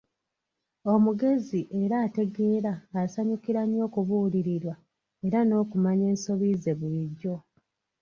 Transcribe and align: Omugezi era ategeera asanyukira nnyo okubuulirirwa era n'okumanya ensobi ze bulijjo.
Omugezi 0.93 1.59
era 1.81 1.95
ategeera 2.07 2.73
asanyukira 3.01 3.61
nnyo 3.65 3.81
okubuulirirwa 3.87 4.75
era 5.25 5.39
n'okumanya 5.43 6.05
ensobi 6.13 6.47
ze 6.63 6.73
bulijjo. 6.79 7.35